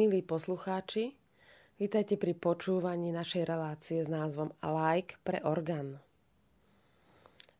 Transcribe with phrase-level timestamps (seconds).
[0.00, 1.12] Milí poslucháči,
[1.76, 6.00] vítajte pri počúvaní našej relácie s názvom Like pre orgán.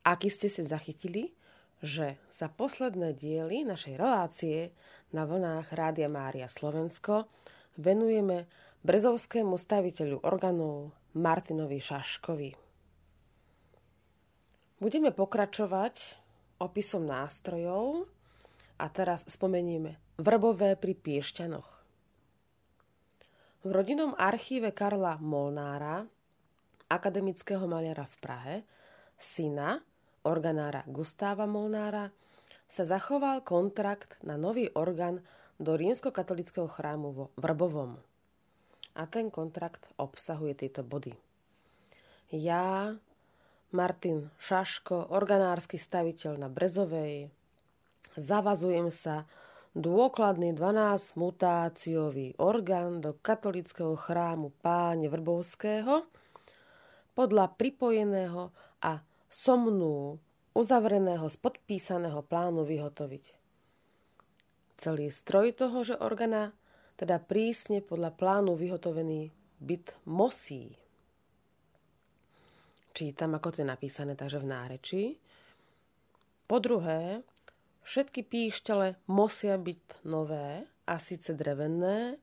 [0.08, 1.36] Aký ste si zachytili,
[1.84, 4.72] že za posledné diely našej relácie
[5.12, 7.28] na vlnách Rádia Mária Slovensko
[7.76, 8.48] venujeme
[8.88, 12.56] brezovskému staviteľu orgánov Martinovi Šaškovi.
[14.80, 16.16] Budeme pokračovať
[16.56, 18.08] opisom nástrojov
[18.80, 21.79] a teraz spomenieme vrbové pri Piešťanoch.
[23.60, 26.09] V rodinnom archíve Karla Molnára,
[26.88, 28.56] akademického maliara v Prahe,
[29.21, 29.84] syna,
[30.25, 32.09] organára Gustáva Molnára,
[32.65, 35.21] sa zachoval kontrakt na nový orgán
[35.60, 38.00] do rímskokatolického chrámu vo Vrbovom.
[38.97, 41.12] A ten kontrakt obsahuje tieto body.
[42.32, 42.97] Ja,
[43.77, 47.28] Martin Šaško, organársky staviteľ na Brezovej,
[48.16, 49.28] zavazujem sa
[49.70, 56.10] dôkladný 12 mutáciový orgán do katolického chrámu Páne Vrbovského
[57.14, 58.50] podľa pripojeného
[58.82, 58.98] a
[59.30, 60.19] somnú
[60.59, 63.25] uzavreného z podpísaného plánu vyhotoviť.
[64.75, 65.54] Celý stroj
[65.86, 66.50] že organa,
[66.98, 69.30] teda prísne podľa plánu vyhotovený
[69.62, 70.75] byt mosí.
[72.91, 75.04] Čítam, ako to je napísané, takže v nárečí.
[76.50, 77.22] Po druhé,
[77.82, 82.18] Všetky píšťale musia byť nové, a síce drevené,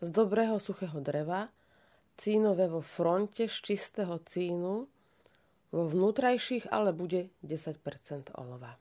[0.00, 1.52] z dobrého suchého dreva,
[2.16, 4.88] cínové vo fronte z čistého cínu,
[5.74, 8.78] vo vnútrajších ale bude 10% olova.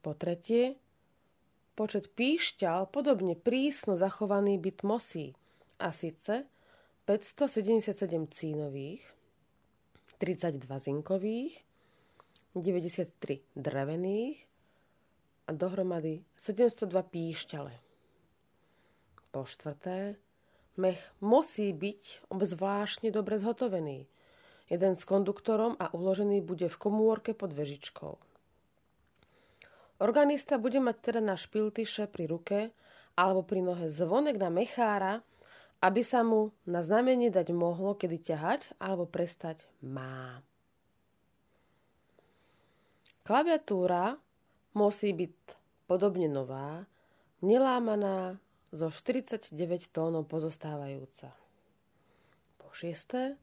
[0.00, 0.80] Po tretie,
[1.76, 5.36] počet píšťal podobne prísno zachovaný byt mosí,
[5.80, 6.44] a síce
[7.04, 9.04] 577 cínových,
[10.18, 11.54] 32 zinkových,
[12.58, 14.42] 93 drevených
[15.46, 17.74] a dohromady 702 píšťale.
[19.30, 20.18] Po štvrté,
[20.74, 24.10] mech musí byť obzvláštne dobre zhotovený.
[24.66, 28.18] Jeden s konduktorom a uložený bude v komórke pod vežičkou.
[30.02, 32.58] Organista bude mať teda na špiltyše pri ruke
[33.14, 35.22] alebo pri nohe zvonek na mechára,
[35.84, 40.42] aby sa mu na znamenie dať mohlo, kedy ťahať alebo prestať má.
[43.30, 44.18] Klaviatúra
[44.74, 45.34] musí byť
[45.86, 46.82] podobne nová,
[47.46, 48.42] nelámaná
[48.74, 49.54] zo 49
[49.94, 51.30] tónov pozostávajúca.
[52.58, 53.38] Po šiesté,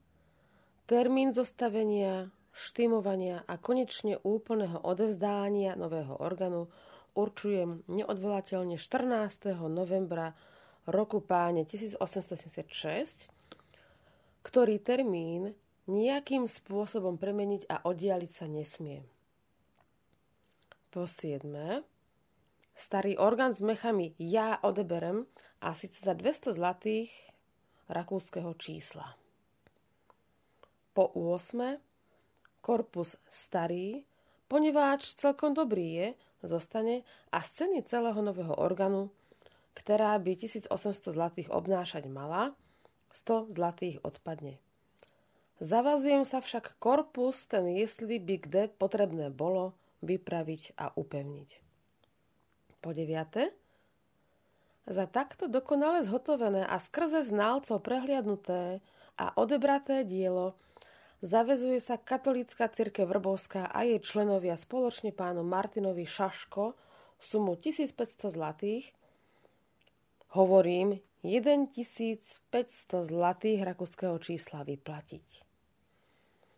[0.92, 6.68] termín zostavenia, štimovania a konečne úplného odevzdania nového orgánu
[7.16, 9.56] určujem neodvolateľne 14.
[9.72, 10.36] novembra
[10.84, 13.32] roku páne 1876,
[14.44, 15.56] ktorý termín
[15.88, 19.16] nejakým spôsobom premeniť a oddialiť sa nesmie.
[20.98, 21.86] Po siedme,
[22.74, 25.30] starý orgán s mechami ja odeberem
[25.62, 27.14] a síce za 200 zlatých
[27.86, 29.14] rakúskeho čísla.
[30.98, 31.78] Po 8.
[32.66, 34.10] korpus starý,
[34.50, 36.08] poneváč celkom dobrý je,
[36.42, 39.14] zostane a z ceny celého nového orgánu,
[39.78, 42.58] ktorá by 1800 zlatých obnášať mala,
[43.14, 44.58] 100 zlatých odpadne.
[45.62, 51.50] Zavazujem sa však korpus, ten jestli by kde potrebné bolo, vypraviť a upevniť.
[52.82, 53.54] Po deviate,
[54.88, 58.80] za takto dokonale zhotovené a skrze znalcov prehliadnuté
[59.20, 60.56] a odebraté dielo
[61.20, 66.78] zavezuje sa katolícka cirkev Vrbovská a jej členovia spoločne pánu Martinovi Šaško
[67.20, 68.94] sumu 1500 zlatých,
[70.38, 72.48] hovorím 1500
[73.04, 75.44] zlatých rakúskeho čísla vyplatiť.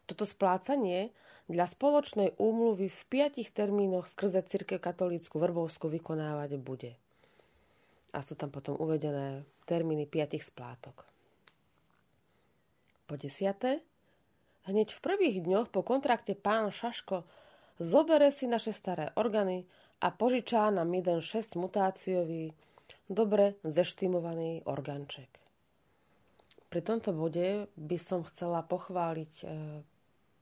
[0.05, 1.15] Toto splácanie
[1.49, 6.93] dla spoločnej úmluvy v piatich termínoch skrze Cirkev katolícku Vrbovsku vykonávať bude.
[8.13, 11.09] A sú tam potom uvedené termíny piatich splátok.
[13.09, 13.81] Po desiate,
[14.69, 17.25] hneď v prvých dňoch po kontrakte pán Šaško
[17.81, 19.65] zobere si naše staré orgány
[20.05, 22.53] a požičá nám jeden šest mutáciový,
[23.09, 25.29] dobre zeštimovaný organček.
[26.69, 29.45] Pri tomto bode by som chcela pochváliť e,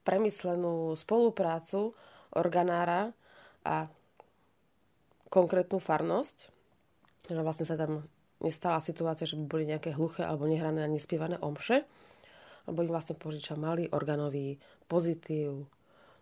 [0.07, 1.92] premyslenú spoluprácu
[2.31, 3.12] organára
[3.68, 3.92] a
[5.27, 6.38] konkrétnu farnosť,
[7.27, 8.07] že vlastne sa tam
[8.39, 11.83] nestala situácia, že by boli nejaké hluché alebo nehrané a nespievané omše,
[12.71, 14.56] lebo im vlastne požiča malý organový
[14.88, 15.68] pozitív,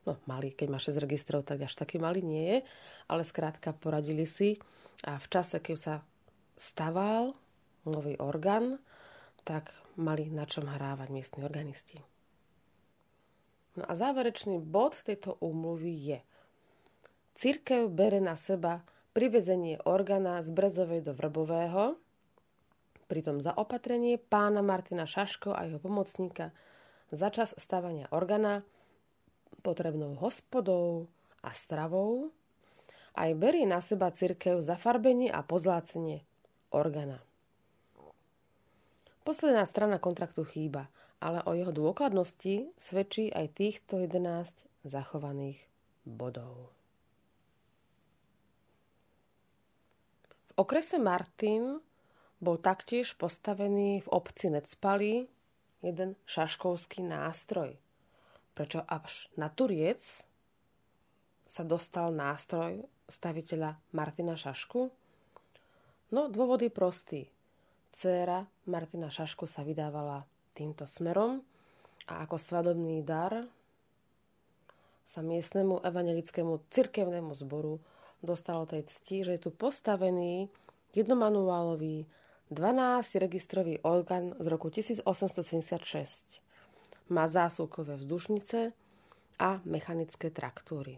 [0.10, 2.58] no malý, keď má 6 registrov, tak až taký malý nie je,
[3.06, 4.58] ale skrátka poradili si
[5.06, 5.96] a v čase, keď sa
[6.58, 7.38] staval
[7.86, 8.81] nový orgán,
[9.46, 9.70] tak
[10.02, 12.15] mali na čom hrávať miestni organisti.
[13.75, 16.19] No a záverečný bod tejto úmluvy je
[17.36, 22.00] Církev bere na seba privezenie organa z Brezovej do Vrbového,
[23.12, 26.56] pritom za opatrenie pána Martina Šaško a jeho pomocníka
[27.12, 28.63] za čas stavania organa
[29.62, 31.12] potrebnou hospodou
[31.44, 32.31] a stravou
[33.19, 36.24] aj berie na seba cirkev zafarbenie a pozlácenie
[36.71, 37.19] organa.
[39.28, 40.88] Posledná strana kontraktu chýba,
[41.20, 44.52] ale o jeho dôkladnosti svedčí aj týchto 11
[44.86, 45.60] zachovaných
[46.06, 46.72] bodov.
[50.52, 51.82] V okrese Martin
[52.40, 55.26] bol taktiež postavený v obci Necpali
[55.82, 57.76] jeden šaškovský nástroj.
[58.56, 60.02] Prečo až na Turiec
[61.46, 64.82] sa dostal nástroj staviteľa Martina Šašku?
[66.14, 67.22] No, dôvod je prostý.
[67.92, 70.24] Céra Martina Šašku sa vydávala
[70.56, 71.44] týmto smerom
[72.07, 73.44] a ako svadobný dar
[75.04, 77.78] sa miestnemu evangelickému cirkevnému zboru
[78.24, 80.48] dostalo tej cti, že je tu postavený
[80.96, 82.07] jednomanuálový
[82.50, 85.04] 12-registrový orgán z roku 1876.
[87.12, 88.71] Má zásuvkové vzdušnice
[89.38, 90.97] a mechanické traktúry.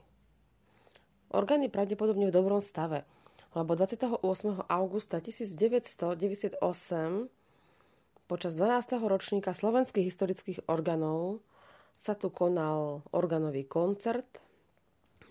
[1.34, 3.02] Orgán je pravdepodobne v dobrom stave–
[3.58, 4.22] lebo 28.
[4.70, 6.62] augusta 1998
[8.28, 9.00] počas 12.
[9.08, 11.40] ročníka slovenských historických orgánov
[11.96, 14.28] sa tu konal organový koncert,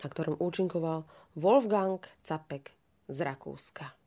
[0.00, 1.05] na ktorom účinkoval
[1.37, 2.73] Wolfgang Capek
[3.07, 4.05] z Rakúska.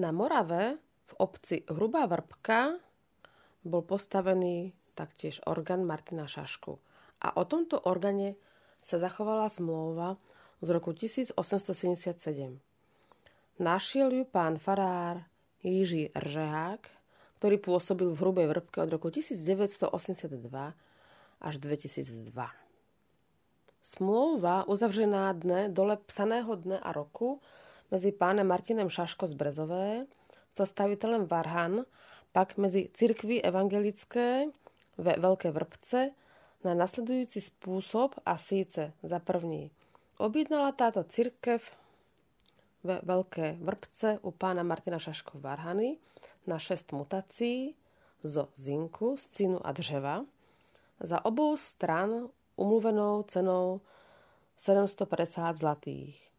[0.00, 2.72] Na Morave v obci Hrubá Vrbka
[3.68, 6.80] bol postavený taktiež orgán Martina Šašku.
[7.20, 8.40] A o tomto orgáne
[8.80, 10.16] sa zachovala zmluva
[10.64, 12.16] z roku 1877.
[13.60, 15.28] Našiel ju pán farár
[15.60, 16.80] Jiří Ržehák,
[17.36, 19.92] ktorý pôsobil v Hrubej Vrbke od roku 1982
[21.44, 22.24] až 2002.
[23.84, 27.44] Smlouva uzavřená dne dole psaného dne a roku
[27.90, 30.06] medzi pánem Martinem Šaško z Brezové,
[30.54, 31.84] so stavitelem Varhan,
[32.32, 34.46] pak medzi cirkvi evangelické
[34.98, 36.14] ve Veľké Vrbce
[36.64, 39.70] na nasledujúci spôsob a síce za první.
[40.18, 41.64] Objednala táto cirkev
[42.84, 45.98] ve Veľké Vrbce u pána Martina Šaško Varhany
[46.46, 47.74] na 6 mutací
[48.22, 50.24] zo zinku, z cínu a dřeva
[51.00, 53.80] za obou stran umluvenou cenou
[54.56, 56.29] 750 zlatých.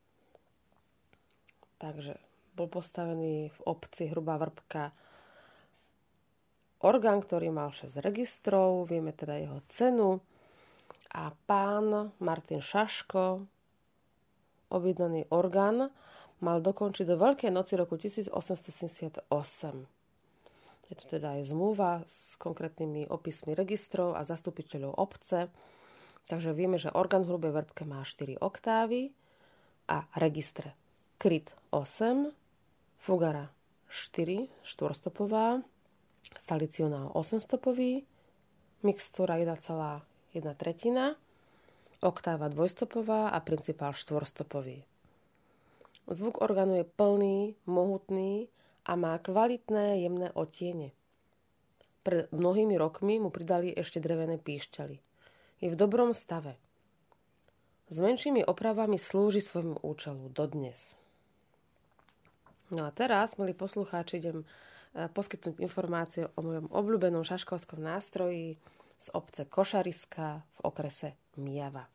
[1.82, 2.14] Takže
[2.54, 4.94] bol postavený v obci Hrubá Vrbka
[6.86, 10.22] orgán, ktorý mal 6 registrov, vieme teda jeho cenu.
[11.12, 13.44] A pán Martin Šaško,
[14.72, 15.90] objednaný orgán,
[16.40, 19.26] mal dokončiť do Veľkej noci roku 1878.
[20.92, 25.48] Je tu teda aj zmluva s konkrétnymi opismi registrov a zastupiteľov obce.
[26.28, 29.12] Takže vieme, že orgán hrubej verbke má 4 oktávy
[29.88, 30.81] a registre.
[31.22, 32.34] Kryt 8,
[32.98, 33.54] fugara
[33.94, 35.62] 4, štvorstopová,
[36.34, 38.02] salicionál 8-stopový,
[38.82, 40.02] mixtúra 1,1
[40.58, 41.14] tretina,
[42.02, 44.82] oktáva dvojstopová a principál štvorstopový.
[46.10, 48.50] Zvuk orgánu je plný, mohutný
[48.90, 50.90] a má kvalitné jemné otiene.
[52.02, 54.98] Pred mnohými rokmi mu pridali ešte drevené píšťaly.
[55.62, 56.58] Je v dobrom stave.
[57.94, 60.98] S menšími opravami slúži svojmu účelu dodnes.
[62.72, 64.46] No a teraz, milí poslucháči, idem e,
[65.12, 68.56] poskytnúť informácie o mojom obľúbenom šaškovskom nástroji
[68.96, 71.86] z obce Košariska v okrese Mijava.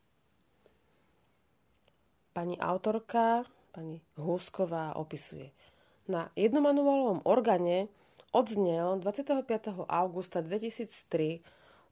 [2.37, 3.41] Pani autorka,
[3.73, 5.49] pani Húsková opisuje–
[6.07, 7.91] na jednomanuálovom orgáne
[8.31, 9.43] odznel 25.
[9.91, 11.43] augusta 2003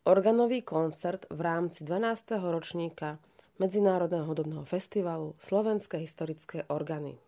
[0.08, 2.40] organový koncert v rámci 12.
[2.40, 3.20] ročníka
[3.60, 7.20] Medzinárodného hudobného festivalu Slovenské historické organy.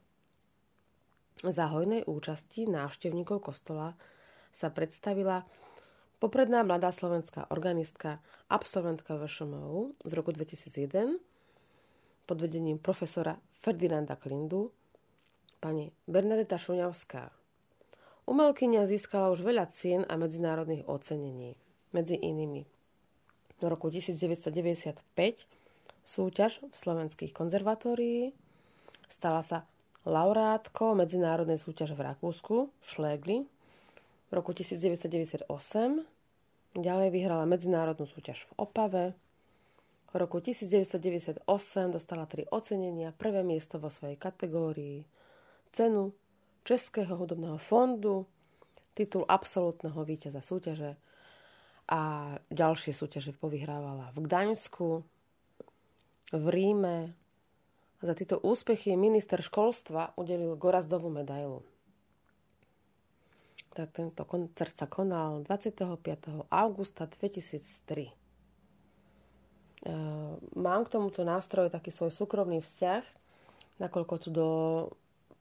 [1.46, 3.94] Za hojnej účasti návštevníkov kostola
[4.50, 5.46] sa predstavila
[6.18, 8.18] popredná mladá slovenská organistka,
[8.50, 11.22] absolventka VŠMU z roku 2001
[12.26, 14.74] pod vedením profesora Ferdinanda Klindu
[15.62, 17.30] pani Bernadeta Šuňavská.
[18.26, 21.54] Umelkyňa získala už veľa cien a medzinárodných ocenení.
[21.94, 22.66] Medzi inými
[23.58, 25.06] v roku 1995
[26.02, 28.34] súťaž v slovenských konzervatórií,
[29.08, 29.70] stala sa
[30.08, 33.38] laureátkou medzinárodnej súťaže v Rakúsku, v Šlegli.
[34.28, 35.52] V roku 1998
[36.76, 39.06] ďalej vyhrala medzinárodnú súťaž v Opave.
[40.08, 41.44] V roku 1998
[41.92, 45.04] dostala tri ocenenia, prvé miesto vo svojej kategórii,
[45.76, 46.16] cenu
[46.64, 48.24] Českého hudobného fondu,
[48.96, 50.96] titul absolútneho víťaza súťaže
[51.88, 54.88] a ďalšie súťaže povyhrávala v Gdaňsku,
[56.36, 57.16] v Ríme.
[57.98, 61.66] Za tieto úspechy minister školstva udelil Gorazdovú medailu.
[63.74, 66.50] Tento koncert sa konal 25.
[66.50, 68.10] augusta 2003.
[68.10, 68.14] E,
[70.58, 73.06] mám k tomuto nástroju taký svoj súkromný vzťah,
[73.78, 74.48] nakoľko tu do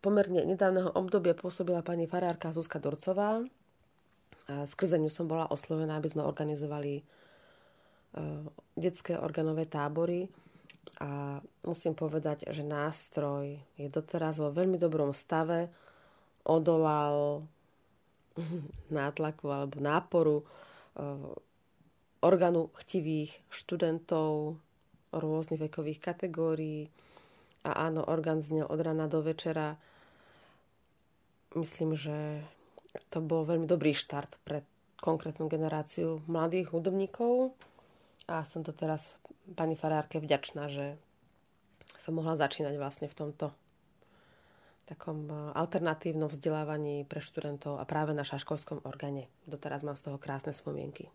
[0.05, 3.43] pomerne nedávneho obdobia pôsobila pani farárka Zuzka Dorcová.
[4.47, 8.47] A skrze ňu som bola oslovená, aby sme organizovali uh,
[8.79, 10.31] detské organové tábory.
[11.01, 15.69] A musím povedať, že nástroj je doteraz vo veľmi dobrom stave.
[16.47, 17.45] Odolal
[18.95, 21.33] nátlaku alebo náporu uh,
[22.25, 24.57] orgánu chtivých študentov
[25.13, 26.89] rôznych vekových kategórií.
[27.67, 29.79] A áno, orgán znel od rana do večera
[31.57, 32.45] myslím, že
[33.09, 34.63] to bol veľmi dobrý štart pre
[35.01, 37.57] konkrétnu generáciu mladých hudobníkov
[38.27, 39.15] a som to teraz
[39.55, 40.99] pani Farárke vďačná, že
[41.95, 43.47] som mohla začínať vlastne v tomto
[44.87, 49.27] takom e, alternatívnom vzdelávaní pre študentov a práve na šaškovskom orgáne.
[49.49, 51.11] Doteraz mám z toho krásne spomienky.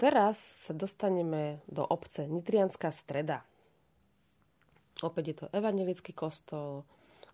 [0.00, 3.44] Teraz sa dostaneme do obce Nitrianská streda.
[5.04, 6.84] Opäť je to evangelický kostol,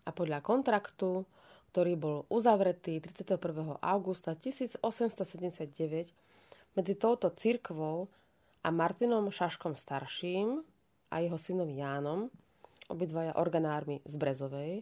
[0.05, 1.21] a podľa kontraktu,
[1.69, 3.77] ktorý bol uzavretý 31.
[3.77, 4.89] augusta 1879
[6.73, 8.09] medzi touto cirkvou
[8.65, 10.61] a Martinom Šaškom starším
[11.09, 12.29] a jeho synom Jánom,
[12.89, 14.73] obidvaja organármi z Brezovej,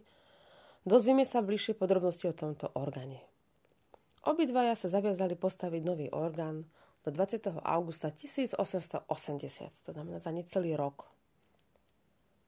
[0.87, 3.19] dozvieme sa bližšie podrobnosti o tomto orgáne.
[4.27, 6.67] Obidvaja sa zaviazali postaviť nový orgán
[7.07, 7.63] do 20.
[7.63, 9.07] augusta 1880,
[9.87, 11.07] to znamená za necelý rok.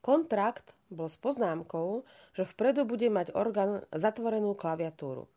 [0.03, 2.03] Kontrakt bol s poznámkou,
[2.35, 5.27] že vpredu bude mať orgán zatvorenú klaviatúru.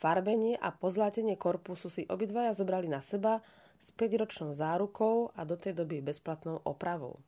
[0.00, 3.44] Farbenie a pozlátenie korpusu si obidvaja zobrali na seba
[3.76, 7.20] s 5-ročnou zárukou a do tej doby bezplatnou opravou.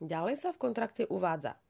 [0.00, 1.60] Ďalej sa v kontrakte uvádza.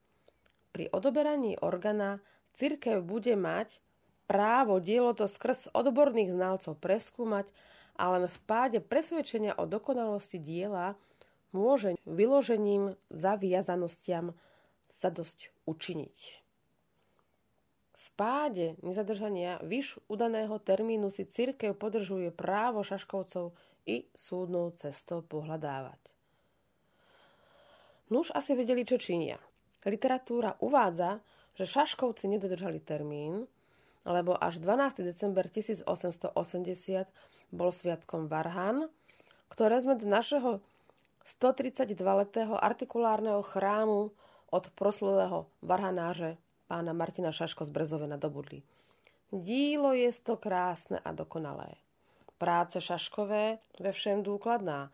[0.70, 2.22] Pri odoberaní organa
[2.54, 3.82] cirkev bude mať
[4.30, 7.50] právo dielo to skrz odborných znalcov preskúmať
[7.98, 10.94] a len v páde presvedčenia o dokonalosti diela
[11.50, 14.38] môže vyložením zaviazanostiam
[14.94, 16.47] sa dosť učiniť.
[18.18, 23.54] Páde nezadržania vyš udaného termínu si církev podržuje právo šaškovcov
[23.86, 26.02] i súdnou cestou pohľadávať.
[28.10, 29.38] Nuž asi vedeli, čo činia.
[29.86, 31.22] Literatúra uvádza,
[31.54, 33.46] že šaškovci nedodržali termín
[34.08, 35.04] lebo až 12.
[35.04, 36.32] december 1880
[37.52, 38.88] bol sviatkom Varhan,
[39.52, 40.64] ktoré sme do našeho
[41.28, 44.08] 132-letého artikulárneho chrámu
[44.48, 48.60] od proslulého varhanáře pána Martina Šaško z Brezove nadobudli.
[49.32, 51.80] Dílo je to krásne a dokonalé.
[52.36, 54.92] Práce Šaškové ve všem dôkladná,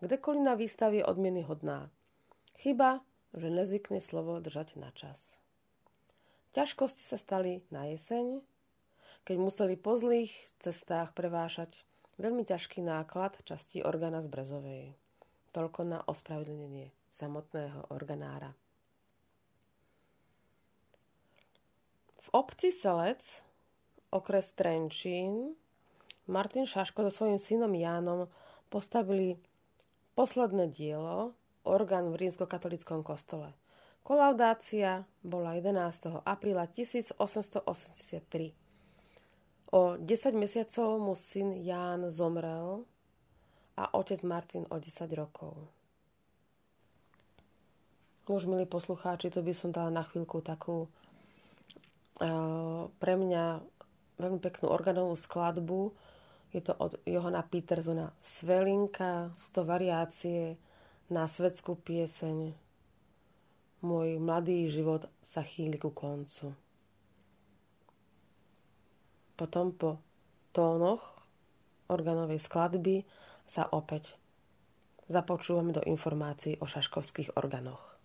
[0.00, 1.90] kdekoliv na výstav je odmieny hodná.
[2.56, 3.04] Chyba,
[3.36, 5.36] že nezvykne slovo držať na čas.
[6.56, 8.40] Ťažkosti sa stali na jeseň,
[9.28, 11.84] keď museli po zlých cestách prevášať
[12.16, 14.84] veľmi ťažký náklad časti orgána z Brezovej.
[15.52, 18.56] Toľko na ospravedlnenie samotného organára.
[22.26, 23.22] V obci Selec,
[24.10, 25.54] okres Trenčín,
[26.26, 28.26] Martin Šaško so svojím synom Jánom
[28.66, 29.38] postavili
[30.18, 33.54] posledné dielo, orgán v rímskokatolickom kostole.
[34.02, 36.26] Kolaudácia bola 11.
[36.26, 37.62] apríla 1883.
[39.70, 42.82] O 10 mesiacov mu syn Ján zomrel
[43.78, 45.54] a otec Martin o 10 rokov.
[48.26, 50.90] Už, milí poslucháči, to by som dala na chvíľku takú
[52.96, 53.60] pre mňa
[54.16, 55.92] veľmi peknú organovú skladbu.
[56.54, 60.56] Je to od Johana Petersona Svelinka, 100 variácie
[61.12, 62.56] na svetskú pieseň.
[63.84, 66.56] Môj mladý život sa chýli ku koncu.
[69.36, 70.00] Potom po
[70.56, 71.04] tónoch
[71.92, 73.04] organovej skladby
[73.44, 74.16] sa opäť
[75.12, 77.95] započúvame do informácií o šaškovských organoch.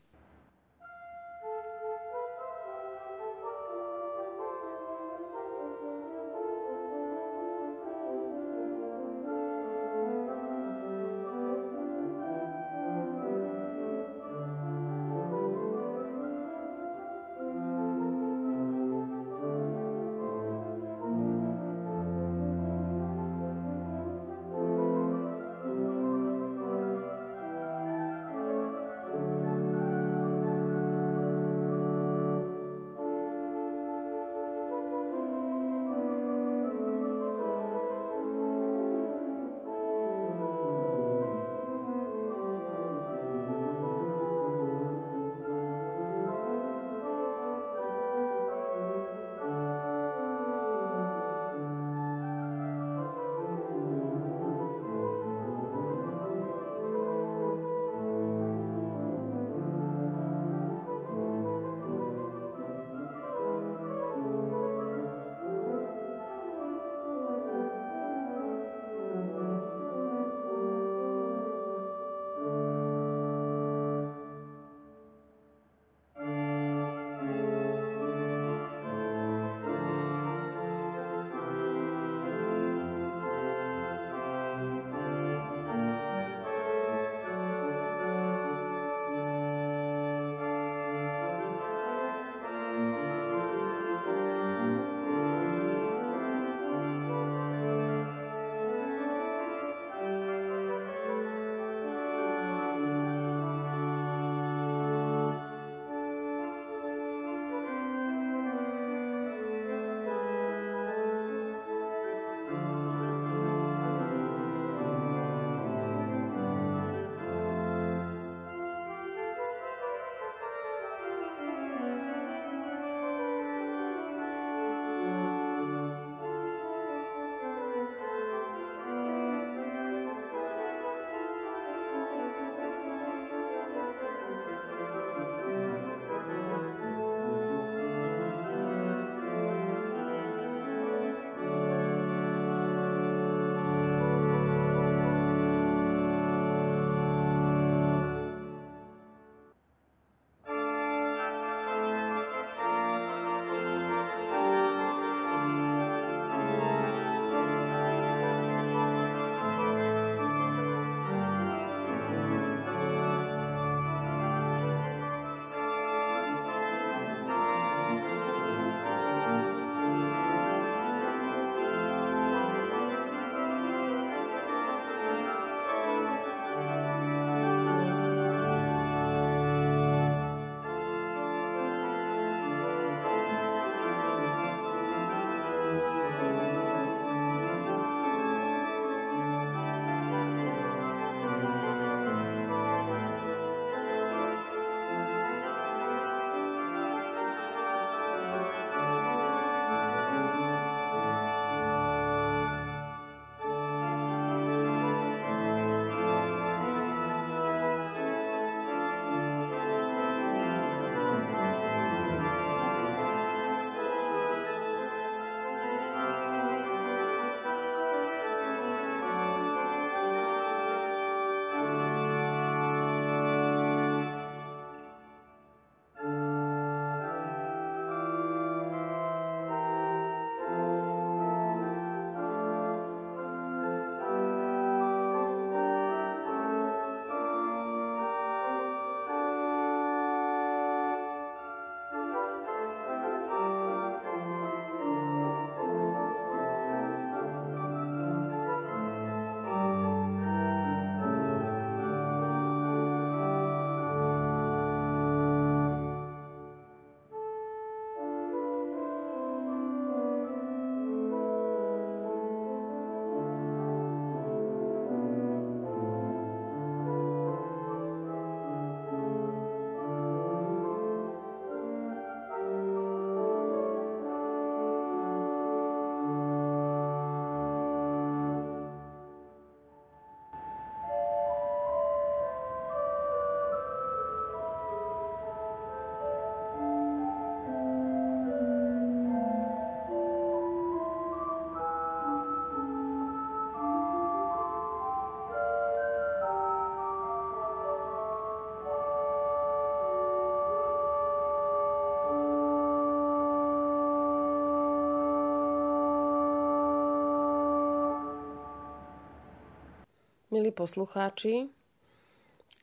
[310.32, 311.52] Milí poslucháči,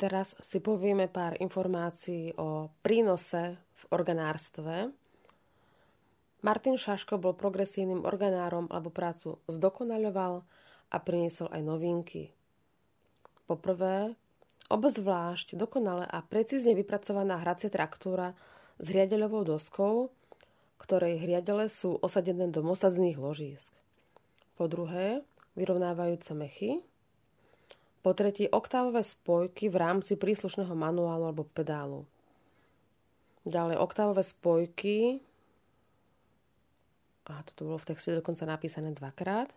[0.00, 4.88] teraz si povieme pár informácií o prínose v organárstve.
[6.40, 10.48] Martin Šaško bol progresívnym organárom, alebo prácu zdokonaľoval
[10.88, 12.32] a priniesol aj novinky.
[13.44, 14.16] Poprvé,
[14.72, 18.32] obzvlášť dokonale a precízne vypracovaná hracia traktúra
[18.80, 20.08] s hriadeľovou doskou,
[20.80, 23.76] ktorej hriadele sú osadené do mosadzných ložísk.
[24.56, 25.20] Po druhé,
[25.52, 26.80] vyrovnávajúce mechy.
[27.98, 32.06] Po tretie, oktávové spojky v rámci príslušného manuálu alebo pedálu.
[33.42, 35.18] Ďalej, oktávové spojky.
[37.28, 39.50] A toto bolo v texte dokonca napísané dvakrát.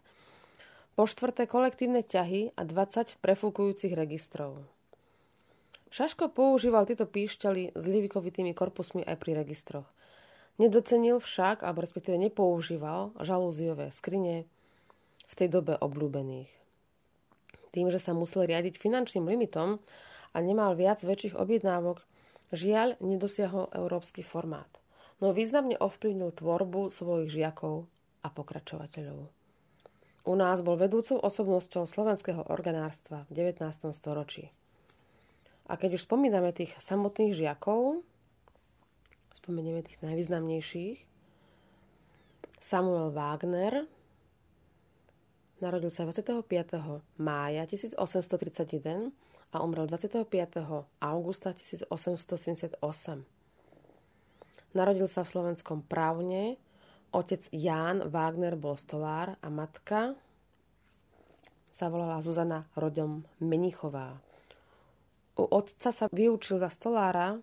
[0.96, 4.60] Po štvrté, kolektívne ťahy a 20 prefúkujúcich registrov.
[5.92, 9.88] Šaško používal tieto píšťaly s livikovitými korpusmi aj pri registroch.
[10.56, 14.48] Nedocenil však, alebo respektíve nepoužíval žalúziové skrine,
[15.32, 16.61] v tej dobe obľúbených.
[17.72, 19.80] Tým, že sa musel riadiť finančným limitom
[20.32, 22.04] a nemal viac väčších objednávok,
[22.52, 24.68] žiaľ nedosiahol európsky formát,
[25.24, 27.88] no významne ovplyvnil tvorbu svojich žiakov
[28.22, 29.32] a pokračovateľov.
[30.22, 33.90] U nás bol vedúcou osobnosťou slovenského organárstva v 19.
[33.90, 34.54] storočí.
[35.66, 38.06] A keď už spomíname tých samotných žiakov,
[39.34, 41.10] spomenieme tých najvýznamnejších,
[42.62, 43.90] Samuel Wagner,
[45.62, 46.50] Narodil sa 25.
[47.22, 49.14] mája 1831
[49.54, 50.26] a umrel 25.
[50.98, 52.82] augusta 1878.
[54.74, 56.58] Narodil sa v slovenskom právne.
[57.14, 60.18] Otec Ján Wagner bol stolár a matka
[61.70, 64.18] sa volala Zuzana rodom Menichová.
[65.38, 67.38] U otca sa vyučil za stolára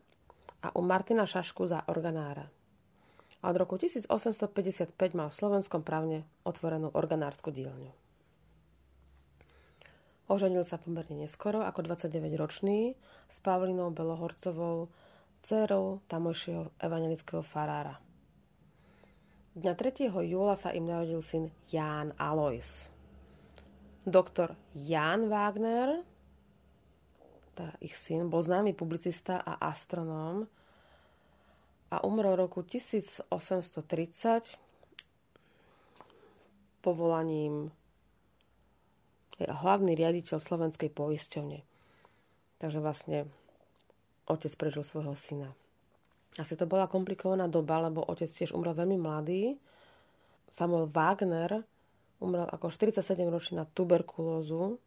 [0.67, 2.51] a u Martina Šašku za organára.
[3.47, 8.08] A od roku 1855 mal v slovenskom právne otvorenú organársku dielňu.
[10.29, 12.93] Oženil sa pomerne neskoro, ako 29-ročný,
[13.33, 14.93] s Pavlinou Belohorcovou,
[15.41, 17.97] dcerou tamojšieho evangelického farára.
[19.57, 20.13] Dňa 3.
[20.13, 22.93] júla sa im narodil syn Ján Alois.
[24.05, 26.05] Doktor Ján Wagner,
[27.57, 30.45] teda ich syn, bol známy publicista a astronóm
[31.89, 33.33] a umrel roku 1830
[36.85, 37.73] povolaním
[39.39, 41.63] je hlavný riaditeľ slovenskej poisťovne.
[42.59, 43.31] Takže vlastne
[44.27, 45.55] otec prežil svojho syna.
[46.37, 49.59] Asi to bola komplikovaná doba, lebo otec tiež umrel veľmi mladý.
[50.51, 51.63] Samuel Wagner
[52.19, 54.79] umrel ako 47 ročný na tuberkulózu.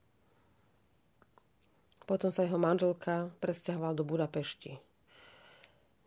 [2.03, 4.75] Potom sa jeho manželka presťahovala do Budapešti.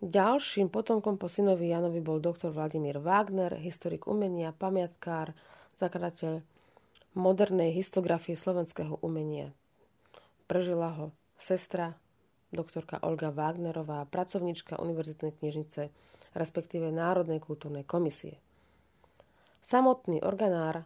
[0.05, 5.33] Ďalším potomkom po synovi Janovi bol doktor Vladimír Wagner, historik umenia, pamiatkár,
[5.81, 6.45] zakladateľ
[7.15, 9.55] modernej histografie slovenského umenia.
[10.51, 11.07] Prežila ho
[11.39, 11.95] sestra,
[12.51, 15.91] doktorka Olga Wagnerová, pracovnička Univerzitnej knižnice,
[16.35, 18.39] respektíve Národnej kultúrnej komisie.
[19.65, 20.85] Samotný organár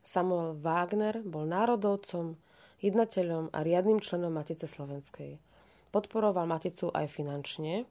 [0.00, 2.38] Samuel Wagner bol národovcom,
[2.80, 5.40] jednateľom a riadnym členom Matice Slovenskej.
[5.88, 7.88] Podporoval Maticu aj finančne.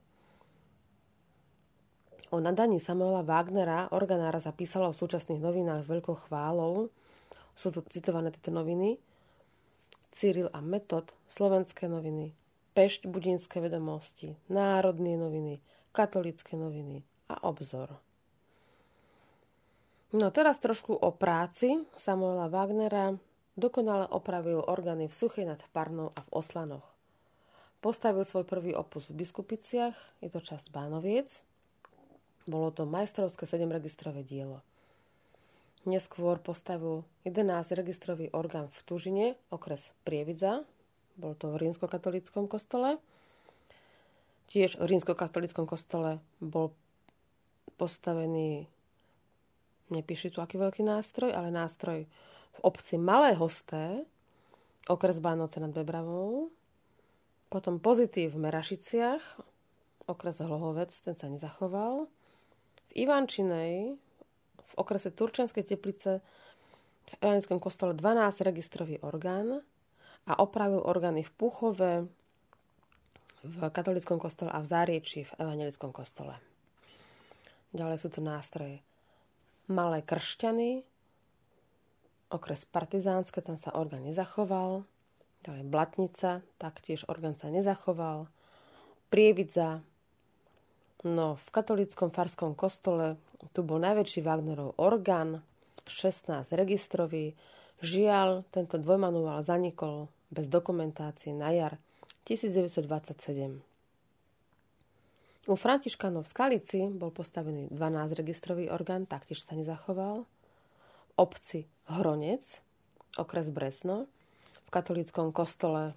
[2.33, 6.89] O nadaní Samuela Wagnera organára zapísalo v súčasných novinách s veľkou chválou
[7.53, 8.97] sú tu citované tieto noviny.
[10.13, 12.37] Cyril a Metod, slovenské noviny,
[12.77, 15.57] Pešť Budinské vedomosti, Národné noviny,
[15.89, 17.01] Katolické noviny
[17.33, 17.97] a Obzor.
[20.13, 23.17] No teraz trošku o práci Samuela Wagnera.
[23.57, 26.85] Dokonale opravil orgány v Suchej nad Parnou a v Oslanoch.
[27.81, 31.41] Postavil svoj prvý opus v Biskupiciach, je to časť Bánoviec.
[32.45, 34.61] Bolo to majstrovské 7-registrové dielo.
[35.83, 40.63] Neskôr postavil 11 registrový orgán v Tužine, okres Prievidza.
[41.19, 43.03] Bol to v rímskokatolickom kostole.
[44.47, 46.71] Tiež v rímskokatolickom kostole bol
[47.75, 48.71] postavený,
[49.91, 52.07] nepíši tu aký veľký nástroj, ale nástroj
[52.53, 54.07] v obci Malé Hosté,
[54.87, 56.47] okres Bánoce nad Bebravou.
[57.51, 59.23] Potom pozitív v Merašiciach,
[60.07, 62.07] okres Hlohovec, ten sa nezachoval.
[62.87, 63.99] V Ivančinej
[64.73, 66.25] v okrese Turčenskej teplice
[67.05, 69.62] v evangelickom kostole 12 registrový orgán
[70.25, 71.93] a opravil orgány v Puchove,
[73.43, 76.39] v katolickom kostole a v Zárieči v evangelickom kostole.
[77.75, 78.79] Ďalej sú tu nástroje
[79.67, 80.83] Malé kršťany,
[82.31, 84.83] okres Partizánske, tam sa orgán nezachoval.
[85.43, 88.31] Ďalej Blatnica, taktiež orgán sa nezachoval.
[89.12, 89.83] Prievidza,
[91.03, 93.19] no v katolickom farskom kostole
[93.51, 95.43] tu bol najväčší Wagnerov orgán,
[95.84, 97.36] 16 registrový.
[97.84, 101.75] Žiaľ, tento dvojmanuál zanikol bez dokumentácie na jar
[102.23, 103.60] 1927.
[105.43, 110.23] U Františkanov v Skalici bol postavený 12-registrový orgán, taktiež sa nezachoval.
[110.23, 112.63] V obci Hronec,
[113.19, 114.08] okres Bresno,
[114.63, 115.93] v katolíckom kostole e,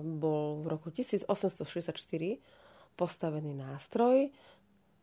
[0.00, 1.98] bol v roku 1864
[2.94, 4.30] postavený nástroj,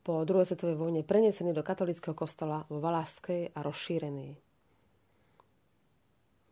[0.06, 4.38] po druhej svetovej vojne prenesený do katolického kostola vo Valašskej a rozšírený.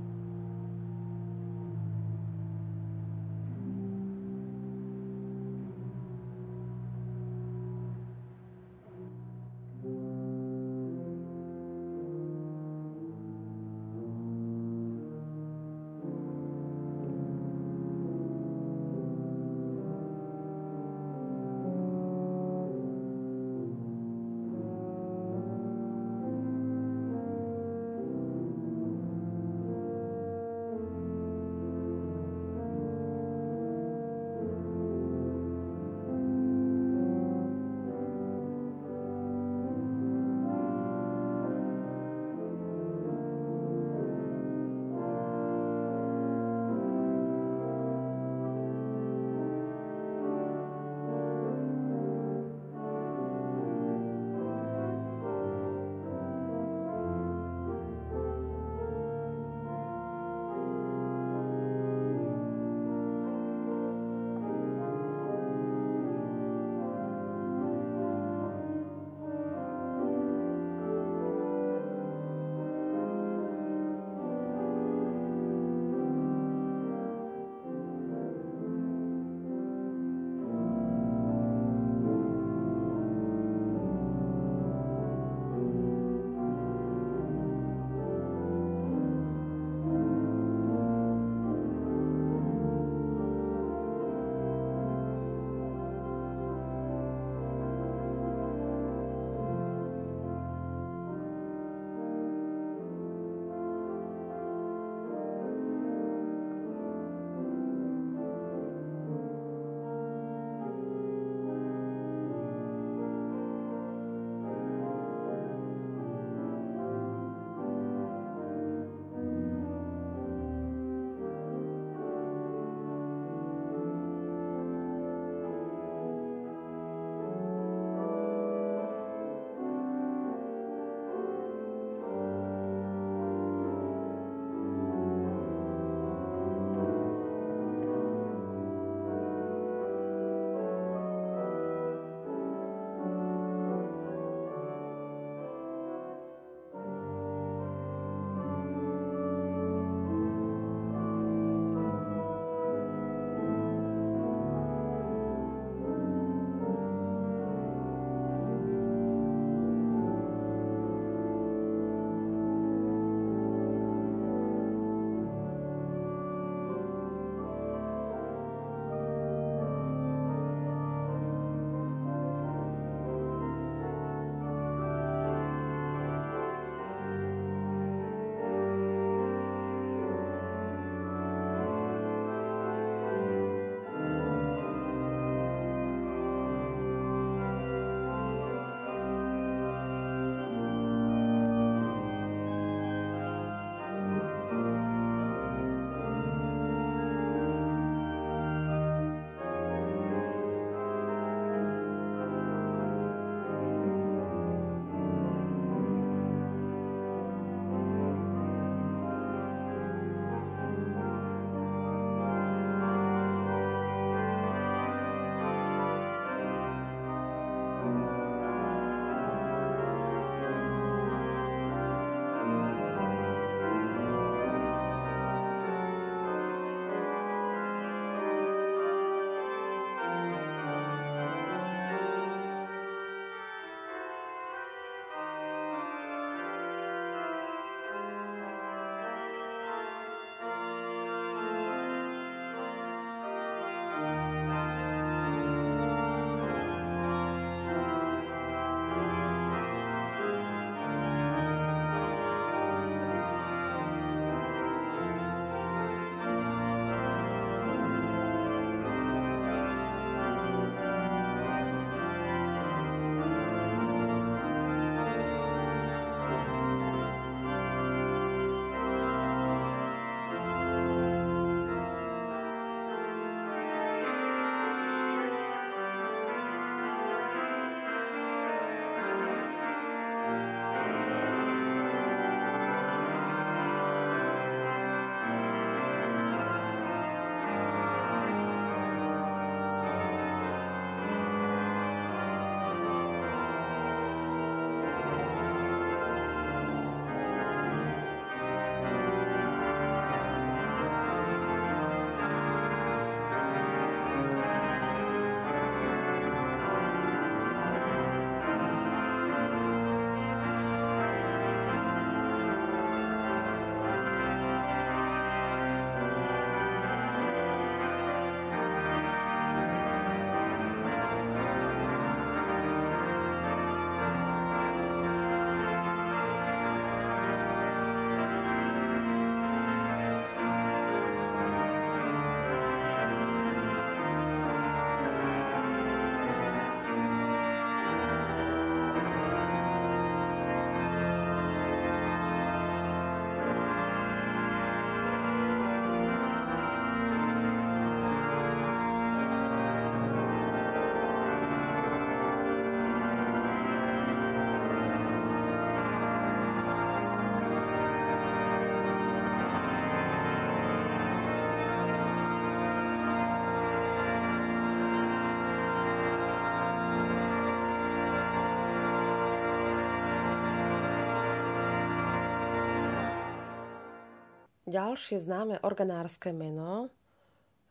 [374.72, 376.88] ďalšie známe organárske meno,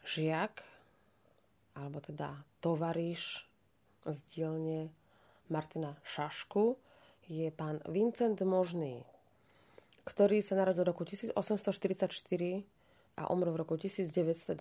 [0.06, 0.62] žiak,
[1.74, 3.50] alebo teda tovariš
[4.06, 4.94] z dielne
[5.50, 6.78] Martina Šašku,
[7.26, 9.02] je pán Vincent Možný,
[10.06, 12.14] ktorý sa narodil v roku 1844
[13.18, 14.58] a umrel v roku 1919.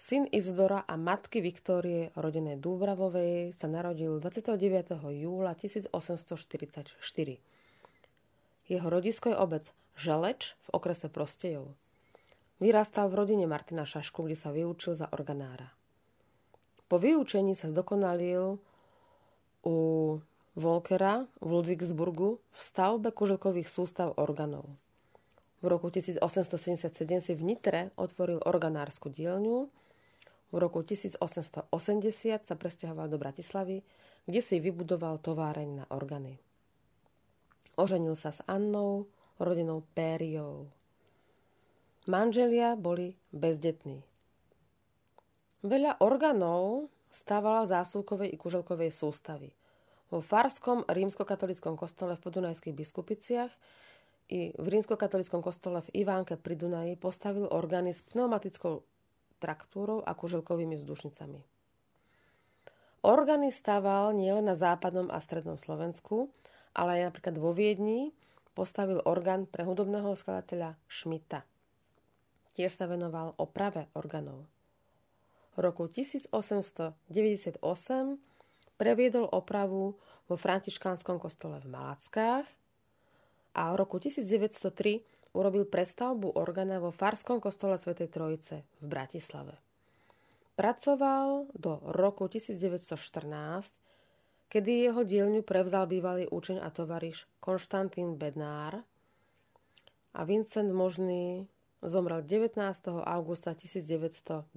[0.00, 4.96] Syn Izodora a matky Viktórie, rodenej Dúbravovej, sa narodil 29.
[5.12, 6.96] júla 1844.
[8.70, 9.66] Jeho rodisko je obec
[9.98, 11.74] Želeč v okrese Prostejov.
[12.62, 15.74] Vyrastal v rodine Martina Šašku, kde sa vyučil za organára.
[16.86, 18.62] Po vyučení sa zdokonalil
[19.66, 19.76] u
[20.54, 24.70] Volkera v Ludwigsburgu v stavbe kuželkových sústav organov.
[25.60, 29.66] V roku 1877 si v Nitre otvoril organársku dielňu
[30.50, 31.70] v roku 1880
[32.42, 33.86] sa presťahoval do Bratislavy,
[34.26, 36.42] kde si vybudoval továreň na organy.
[37.80, 39.08] Oženil sa s Annou,
[39.40, 40.68] rodinou Périou.
[42.04, 44.04] Manželia boli bezdetní.
[45.64, 49.56] Veľa orgánov stávala v zásuvkovej i kuželkovej sústavy.
[50.12, 53.52] Vo farskom rímskokatolickom kostole v podunajských biskupiciach
[54.28, 58.84] i v rímskokatolickom kostole v Ivánke pri Dunaji postavil orgány s pneumatickou
[59.40, 61.40] traktúrou a kuželkovými vzdušnicami.
[63.00, 66.28] Orgány stával nielen na západnom a strednom Slovensku,
[66.74, 68.14] ale aj napríklad vo Viedni
[68.54, 71.46] postavil orgán pre hudobného skladateľa Šmita.
[72.54, 74.44] Tiež sa venoval oprave orgánov.
[75.54, 77.60] V roku 1898
[78.80, 79.98] previedol opravu
[80.30, 82.46] vo františkánskom kostole v Malackách
[83.54, 89.58] a v roku 1903 urobil prestavbu orgána vo Farskom kostole Svetej Trojice v Bratislave.
[90.58, 93.72] Pracoval do roku 1914,
[94.50, 98.82] kedy jeho dielňu prevzal bývalý učeň a tovariš Konštantín Bednár
[100.10, 101.46] a Vincent Možný
[101.86, 102.58] zomrel 19.
[103.06, 104.50] augusta 1919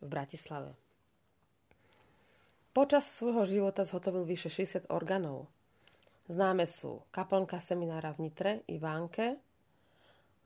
[0.00, 0.72] v Bratislave.
[2.72, 5.44] Počas svojho života zhotovil vyše 60 orgánov.
[6.32, 9.36] Známe sú kaplnka seminára v Nitre, Ivánke,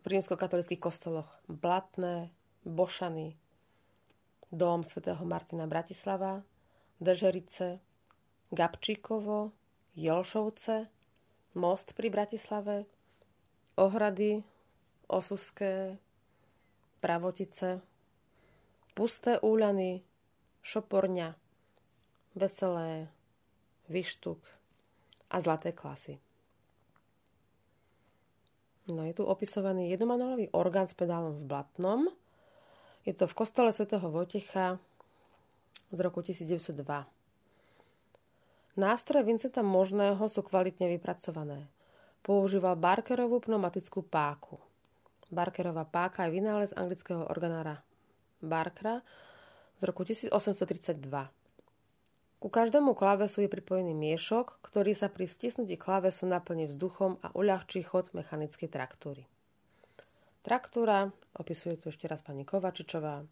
[0.03, 2.35] v rímskokatolických kostoloch Blatné,
[2.67, 3.39] Bošany,
[4.51, 6.43] Dom svätého Martina Bratislava,
[6.99, 7.86] Dežerice,
[8.51, 9.51] Gabčíkovo,
[9.97, 10.87] Jelšovce,
[11.55, 12.85] Most pri Bratislave,
[13.75, 14.45] Ohrady,
[15.09, 15.99] Osuské,
[17.01, 17.81] Pravotice,
[18.95, 20.01] Pusté úľany,
[20.63, 21.35] Šoporňa,
[22.37, 23.09] Veselé,
[23.89, 24.41] Vyštuk
[25.31, 26.19] a Zlaté klasy.
[28.87, 32.07] No je tu opisovaný jednomanuálový orgán s pedálom v Blatnom.
[33.03, 34.79] Je to v kostole svätého Vojtecha
[35.91, 37.16] z roku 1902.
[38.77, 41.65] Nástroje Vincenta Možného sú kvalitne vypracované.
[42.21, 44.61] Používal Barkerovú pneumatickú páku.
[45.33, 47.81] Barkerová páka je vynález anglického organára
[48.45, 49.01] Barkera
[49.81, 51.09] z roku 1832.
[52.37, 57.81] Ku každému klávesu je pripojený miešok, ktorý sa pri stisnutí klávesu naplní vzduchom a uľahčí
[57.81, 59.25] chod mechanickej traktúry.
[60.45, 63.25] Traktúra, opisuje tu ešte raz pani Kovačičová,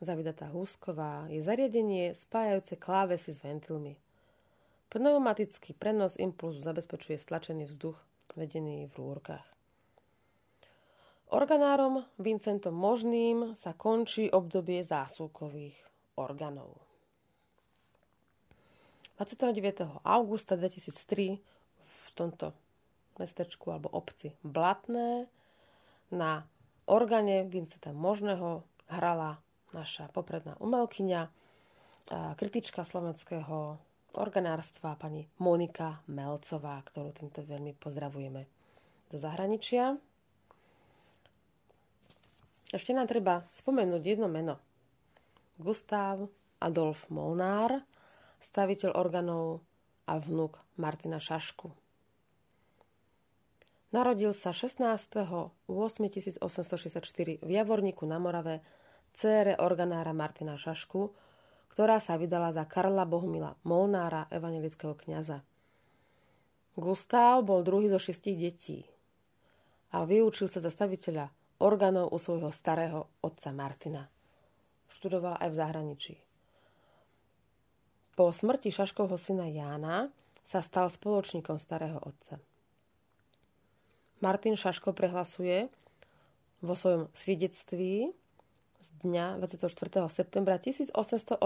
[0.00, 3.94] zavidatá Húsková, je zariadenie spájajúce klávesy s ventilmi.
[4.90, 7.98] Pneumatický prenos impulzu zabezpečuje stlačený vzduch
[8.34, 9.46] vedený v rúrkach.
[11.34, 15.74] Organárom Vincentom Možným sa končí obdobie zásuvkových
[16.14, 16.78] orgánov.
[19.18, 20.02] 29.
[20.02, 21.38] augusta 2003
[21.82, 22.50] v tomto
[23.18, 25.30] mestečku alebo obci Blatné
[26.10, 26.42] na
[26.90, 29.38] organe Vincenta Možného hrala
[29.74, 31.26] naša popredná umelkyňa,
[32.38, 33.82] kritička slovenského
[34.14, 38.46] organárstva pani Monika Melcová, ktorú týmto veľmi pozdravujeme
[39.10, 39.98] do zahraničia.
[42.70, 44.62] Ešte nám treba spomenúť jedno meno.
[45.58, 46.30] Gustav
[46.62, 47.82] Adolf Molnár,
[48.38, 49.66] staviteľ orgánov
[50.10, 51.70] a vnúk Martina Šašku.
[53.94, 58.58] Narodil sa 16.8.1864 v Javorníku na Morave
[59.14, 61.14] cére organára Martina Šašku,
[61.70, 65.46] ktorá sa vydala za Karla Bohumila Molnára, evangelického kniaza.
[66.74, 68.82] Gustav bol druhý zo šestich detí
[69.94, 71.30] a vyučil sa za staviteľa
[71.62, 74.10] orgánov u svojho starého otca Martina
[74.94, 76.14] študoval aj v zahraničí.
[78.14, 80.06] Po smrti Šaškovho syna Jána
[80.46, 82.38] sa stal spoločníkom starého otca.
[84.22, 85.66] Martin Šaško prehlasuje
[86.62, 88.14] vo svojom svedectví
[88.84, 89.72] z dňa 24.
[90.12, 91.40] septembra 1885,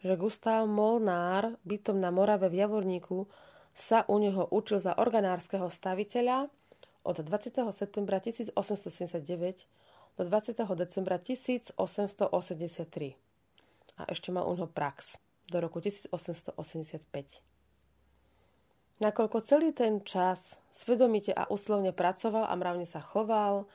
[0.00, 3.28] že Gustav Molnár bytom na Morave v Javorníku
[3.76, 6.48] sa u neho učil za organárskeho staviteľa
[7.04, 7.60] od 20.
[7.76, 9.68] septembra 1879
[10.16, 10.64] do 20.
[10.80, 11.84] decembra 1883.
[14.00, 15.20] A ešte mal u neho prax
[15.52, 17.04] do roku 1885.
[19.04, 23.68] Nakoľko celý ten čas svedomite a úslovne pracoval a mravne sa choval,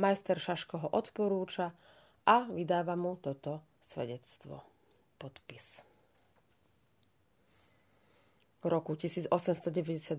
[0.00, 1.76] majster Šaško ho odporúča
[2.26, 4.62] a vydáva mu toto svedectvo.
[5.18, 5.82] Podpis.
[8.62, 10.18] V roku 1892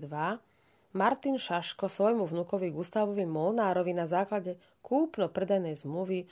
[0.94, 6.28] Martin Šaško svojmu vnukovi Gustavovi Molnárovi na základe kúpno-predajnej zmluvy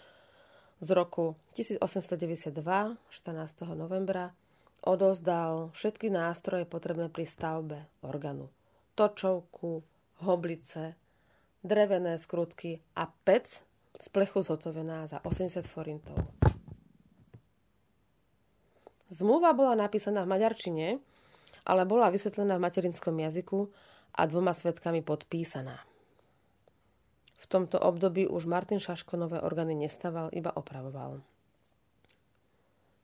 [0.79, 2.55] z roku 1892,
[3.11, 3.75] 14.
[3.75, 4.31] novembra,
[4.83, 8.51] odozdal všetky nástroje potrebné pri stavbe organu.
[8.95, 9.83] Točovku,
[10.23, 10.95] hoblice,
[11.63, 13.63] drevené skrutky a pec
[14.01, 16.19] z plechu zhotovená za 80 forintov.
[19.13, 20.87] Zmluva bola napísaná v maďarčine,
[21.69, 23.69] ale bola vysvetlená v materinskom jazyku
[24.17, 25.85] a dvoma svetkami podpísaná.
[27.37, 31.21] V tomto období už Martin Šaško nové orgány nestaval, iba opravoval.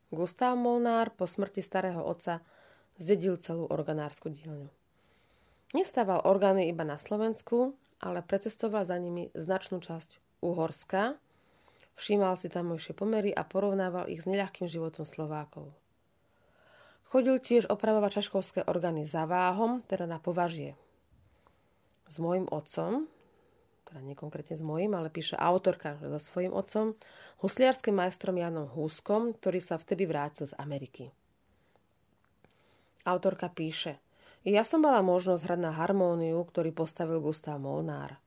[0.08, 2.40] Gustav Molnár po smrti starého otca
[2.96, 4.72] zdedil celú organársku dielňu.
[5.76, 11.18] Nestával orgány iba na Slovensku, ale precestoval za nimi značnú časť Uhorska,
[11.98, 15.74] všímal si tamojšie pomery a porovnával ich s neľahkým životom Slovákov.
[17.08, 20.76] Chodil tiež opravovať šaškovské orgány za váhom, teda na považie.
[22.04, 23.08] S môjim otcom,
[23.88, 26.92] teda nie konkrétne s môjim, ale píše autorka so svojím otcom,
[27.40, 31.08] husliarským majstrom Janom Húskom, ktorý sa vtedy vrátil z Ameriky.
[33.08, 33.96] Autorka píše,
[34.44, 38.20] ja som mala možnosť hrať na harmóniu, ktorý postavil Gustav Molnár.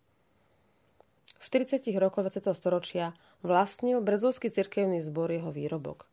[1.41, 2.53] V 40 rokoch 20.
[2.53, 6.05] storočia vlastnil Brezovský cirkevný zbor jeho výrobok.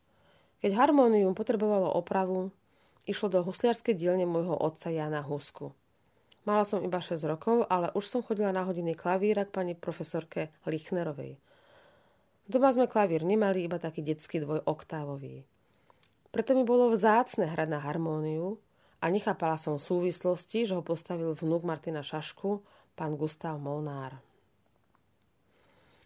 [0.65, 2.49] Keď harmónium potrebovalo opravu,
[3.05, 5.77] išlo do husliarskej dielne môjho otca Jana Husku.
[6.49, 10.49] Mala som iba 6 rokov, ale už som chodila na hodiny klavíra k pani profesorke
[10.65, 11.37] Lichnerovej.
[12.49, 15.45] Doma sme klavír nemali, iba taký detský dvojoktávový.
[16.33, 18.57] Preto mi bolo vzácne hrať na harmóniu
[18.97, 22.65] a nechápala som súvislosti, že ho postavil vnúk Martina Šašku,
[22.97, 24.28] pán Gustav Molnár.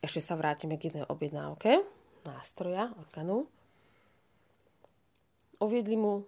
[0.04, 1.80] Ešte sa vrátime k jednej objednávke
[2.28, 3.48] nástroja, organu.
[5.64, 6.28] Uviedli mu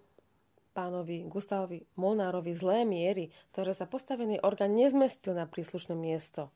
[0.76, 6.52] pánovi Gustavovi Molnárovi zlé miery, ktoré sa postavený orgán nezmestil na príslušné miesto.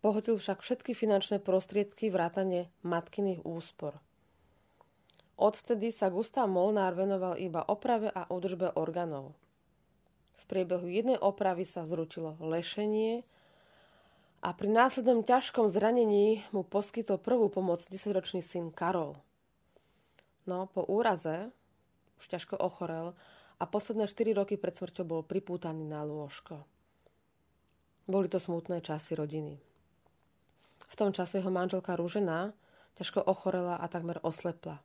[0.00, 4.00] Pohodil však všetky finančné prostriedky vrátane matkyných úspor.
[5.36, 9.32] Odtedy sa Gustav Molnár venoval iba oprave a údržbe orgánov.
[10.40, 13.24] V priebehu jednej opravy sa zrutilo lešenie
[14.40, 19.16] a pri následnom ťažkom zranení mu poskytol prvú pomoc 10-ročný syn Karol–
[20.48, 21.52] No, po úraze
[22.18, 23.14] už ťažko ochorel
[23.60, 26.64] a posledné 4 roky pred smrťou bol pripútaný na lôžko.
[28.10, 29.60] Boli to smutné časy rodiny.
[30.90, 32.50] V tom čase jeho manželka Rúžená
[32.98, 34.82] ťažko ochorela a takmer oslepla.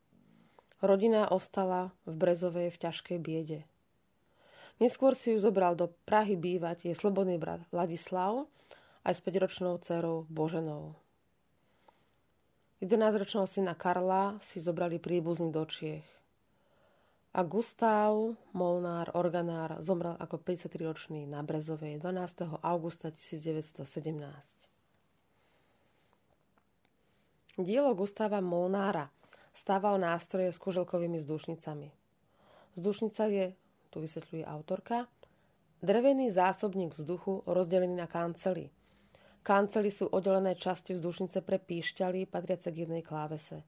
[0.83, 3.59] Rodina ostala v Brezovej v ťažkej biede.
[4.77, 8.45] Neskôr si ju zobral do Prahy bývať jej slobodný brat Ladislav
[9.05, 10.97] aj s 5-ročnou dcerou Boženou.
[12.81, 16.03] 11-ročného syna Karla si zobrali príbuzní do Čiech.
[17.35, 22.65] A Gustav Molnár Organár zomrel ako 53-ročný na Brezovej 12.
[22.65, 23.85] augusta 1917.
[27.61, 29.07] Dielo Gustava Molnára
[29.55, 31.87] stával nástroje s kuželkovými vzdušnicami.
[32.75, 33.45] Vzdušnica je,
[33.93, 35.07] tu vysvetľuje autorka,
[35.79, 38.67] drevený zásobník vzduchu rozdelený na kancely–
[39.45, 43.61] Kancely sú oddelené časti vzdušnice pre píšťaly patriace k jednej klávese.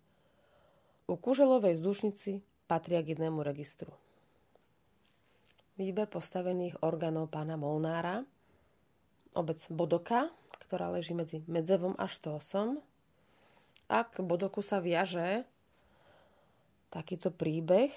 [1.06, 3.94] U kuželovej vzdušnici patria k jednému registru.
[5.78, 8.26] Výber postavených orgánov pána Molnára,
[9.38, 10.34] obec Bodoka,
[10.66, 12.82] ktorá leží medzi Medzevom a Štósom.
[13.86, 15.46] A k Bodoku sa viaže
[16.90, 17.94] takýto príbeh.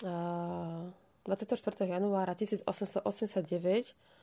[0.00, 1.52] 24.
[1.84, 4.15] januára 1889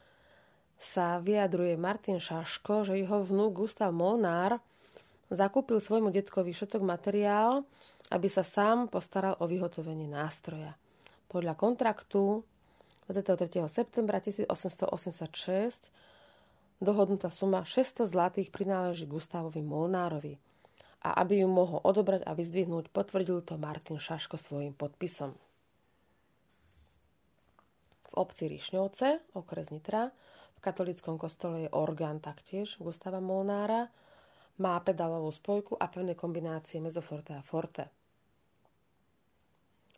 [0.80, 4.60] sa vyjadruje Martin Šaško, že jeho vnúk Gustav Molnár
[5.34, 7.66] zakúpil svojmu detkovi všetok materiál,
[8.14, 10.78] aby sa sám postaral o vyhotovenie nástroja.
[11.32, 12.46] Podľa kontraktu
[13.10, 13.66] 23.
[13.68, 15.90] septembra 1886
[16.78, 20.38] dohodnutá suma 600 zlatých prináleží Gustavovi Molnárovi
[21.04, 25.36] a aby ju mohol odobrať a vyzdvihnúť, potvrdil to Martin Šaško svojim podpisom.
[28.08, 30.16] V obci Rišňovce, okres Nitra,
[30.64, 33.92] katolickom kostole je orgán taktiež Gustava Molnára.
[34.64, 37.92] Má pedalovú spojku a pevné kombinácie mezoforte a forte.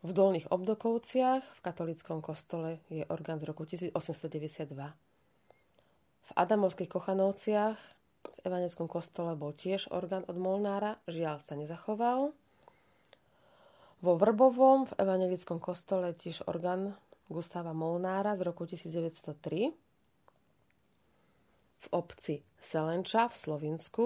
[0.01, 4.73] V Dolných Obdokovciach v katolickom kostole je orgán z roku 1892.
[6.25, 7.77] V Adamovských Kochanovciach
[8.25, 12.33] v evaneckom kostole bol tiež orgán od Molnára, žiaľ sa nezachoval.
[14.01, 16.93] Vo Vrbovom v evangelickom kostole tiež orgán
[17.25, 19.84] Gustava Molnára z roku 1903.
[21.79, 24.05] V obci Selenča v Slovinsku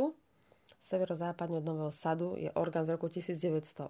[0.79, 3.89] severozápadne od Nového Sadu je orgán z roku 1908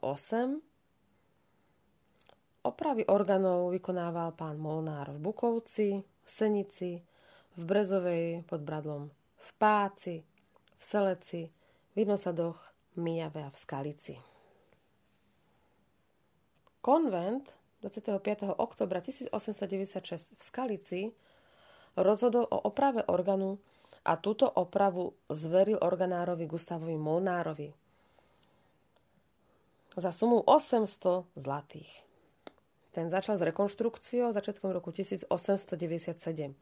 [2.59, 6.99] Opravy orgánov vykonával pán Molnár v Bukovci, Senici,
[7.55, 9.07] v Brezovej pod Bradlom,
[9.39, 10.27] v Páci,
[10.75, 11.47] v Seleci,
[11.95, 12.59] v Inosadoch,
[12.99, 14.15] Mijave a v Skalici.
[16.83, 17.47] Konvent
[17.79, 18.59] 25.
[18.59, 21.01] oktobra 1896 v Skalici
[21.99, 23.59] rozhodol o oprave organu
[24.07, 27.69] a túto opravu zveril organárovi Gustavovi Molnárovi
[29.99, 31.91] za sumu 800 zlatých.
[32.95, 36.55] Ten začal s rekonštrukciou začiatkom roku 1897.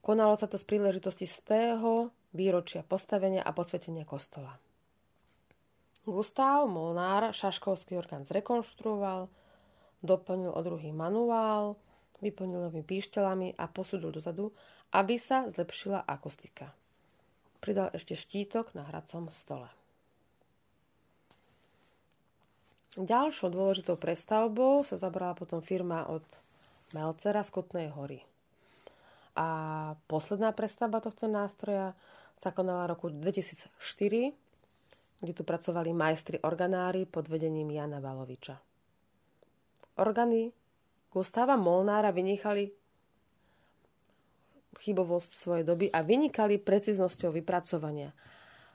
[0.00, 4.56] Konalo sa to z príležitosti z tého výročia postavenia a posvetenia kostola.
[6.06, 9.26] Gustav Molnár šaškovský orgán zrekonštruoval,
[10.06, 11.74] doplnil o druhý manuál,
[12.20, 14.52] vyplnil novými píšťalami a posudil dozadu,
[14.96, 16.72] aby sa zlepšila akustika.
[17.60, 19.68] Pridal ešte štítok na hracom stole.
[22.96, 26.24] Ďalšou dôležitou prestavbou sa zabrala potom firma od
[26.96, 28.24] Melcera z Kutnej hory.
[29.36, 29.48] A
[30.08, 31.92] posledná prestavba tohto nástroja
[32.40, 33.68] sa konala roku 2004,
[35.20, 38.56] kde tu pracovali majstri organári pod vedením Jana Valoviča.
[40.00, 40.55] Organy
[41.16, 42.68] Gustava Molnára vynechali
[44.76, 48.12] chybovosť svojej doby a vynikali preciznosťou vypracovania.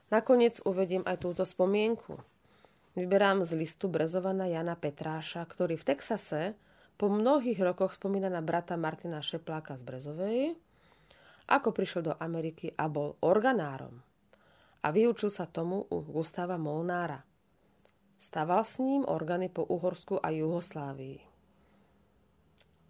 [0.10, 2.18] Nakoniec uvediem aj túto spomienku–
[2.92, 6.60] Vyberám z listu Brezovana Jana Petráša, ktorý v Texase
[7.00, 10.40] po mnohých rokoch spomína na brata Martina Šepláka z Brezovej,
[11.48, 13.96] ako prišiel do Ameriky a bol organárom.
[14.84, 17.24] A vyučil sa tomu u Gustava Molnára.
[18.20, 21.31] Staval s ním orgány po Uhorsku a Juhoslávii.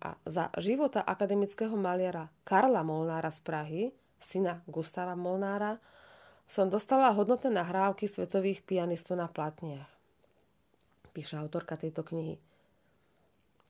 [0.01, 3.83] A za života akademického maliara Karla Molnára z Prahy,
[4.17, 5.77] syna Gustava Molnára,
[6.49, 9.87] som dostala hodnotné nahrávky svetových pianistov na platniach.
[11.13, 12.41] Píše autorka tejto knihy.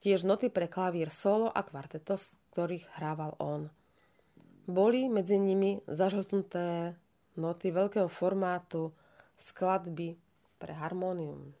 [0.02, 3.70] Tiež noty pre klavír solo a kvarteto, z ktorých hrával on.
[4.66, 6.98] Boli medzi nimi zažltnuté
[7.38, 8.90] noty veľkého formátu,
[9.38, 10.18] skladby
[10.58, 11.54] pre harmónium.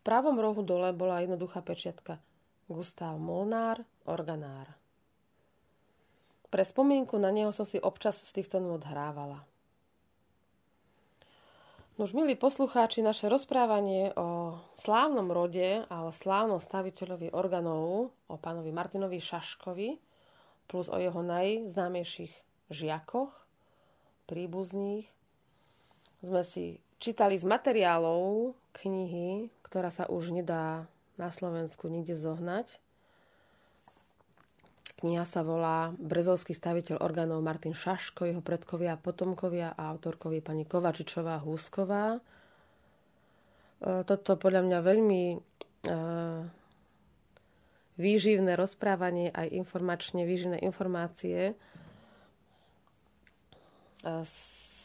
[0.00, 2.16] V pravom rohu dole bola jednoduchá pečiatka
[2.72, 4.72] Gustav Molnár, organár.
[6.48, 9.44] Pre spomienku na neho som si občas z týchto nôd hrávala.
[12.00, 18.72] Už milí poslucháči, naše rozprávanie o slávnom rode a o slávnom staviteľovi organov, o pánovi
[18.72, 20.00] Martinovi Šaškovi,
[20.64, 22.32] plus o jeho najznámejších
[22.72, 23.28] žiakoch,
[24.24, 25.04] príbuzných,
[26.24, 30.86] sme si čítali z materiálov knihy, ktorá sa už nedá
[31.18, 32.80] na Slovensku nikde zohnať,
[35.00, 40.68] Kniha sa volá Brezovský staviteľ orgánov Martin Šaško, jeho predkovia a potomkovia a autorkovi pani
[40.68, 42.20] Kovačičová Húsková.
[43.80, 45.36] E, toto podľa mňa veľmi e,
[47.96, 51.64] výživné rozprávanie, aj informačne výživné informácie e,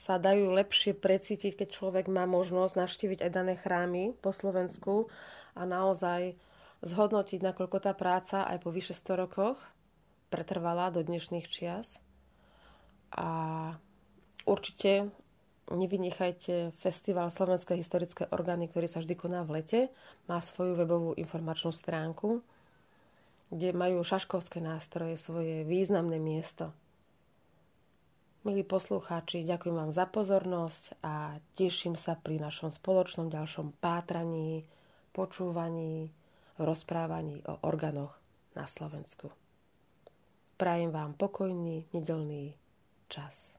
[0.05, 5.09] sa dajú lepšie precítiť, keď človek má možnosť navštíviť aj dané chrámy po Slovensku
[5.57, 6.37] a naozaj
[6.85, 9.57] zhodnotiť, nakoľko tá práca aj po vyše 100 rokoch
[10.29, 11.97] pretrvala do dnešných čias.
[13.17, 13.73] A
[14.45, 15.09] určite
[15.73, 19.81] nevynechajte festival Slovenské historické orgány, ktorý sa vždy koná v lete.
[20.29, 22.45] Má svoju webovú informačnú stránku,
[23.49, 26.69] kde majú šaškovské nástroje svoje významné miesto.
[28.45, 34.61] Milí poslucháči, ďakujem vám za pozornosť a teším sa pri našom spoločnom ďalšom pátraní,
[35.17, 36.13] počúvaní,
[36.61, 38.13] rozprávaní o orgánoch
[38.53, 39.33] na Slovensku.
[40.61, 42.53] Prajem vám pokojný nedelný
[43.09, 43.54] čas.